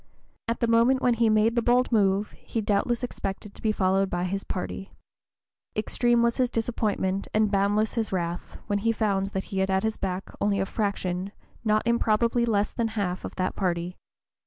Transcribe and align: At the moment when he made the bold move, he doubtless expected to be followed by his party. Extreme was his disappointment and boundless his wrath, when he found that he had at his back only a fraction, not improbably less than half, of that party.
At 0.47 0.61
the 0.61 0.67
moment 0.67 0.99
when 1.03 1.13
he 1.13 1.29
made 1.29 1.55
the 1.55 1.61
bold 1.61 1.91
move, 1.91 2.31
he 2.31 2.59
doubtless 2.59 3.03
expected 3.03 3.53
to 3.53 3.61
be 3.61 3.71
followed 3.71 4.09
by 4.09 4.23
his 4.23 4.43
party. 4.43 4.91
Extreme 5.75 6.23
was 6.23 6.37
his 6.37 6.49
disappointment 6.49 7.27
and 7.35 7.51
boundless 7.51 7.93
his 7.93 8.11
wrath, 8.11 8.57
when 8.65 8.79
he 8.79 8.91
found 8.91 9.27
that 9.27 9.43
he 9.53 9.59
had 9.59 9.69
at 9.69 9.83
his 9.83 9.97
back 9.97 10.31
only 10.41 10.59
a 10.59 10.65
fraction, 10.65 11.31
not 11.63 11.85
improbably 11.85 12.45
less 12.47 12.71
than 12.71 12.87
half, 12.97 13.23
of 13.23 13.35
that 13.35 13.55
party. 13.55 13.95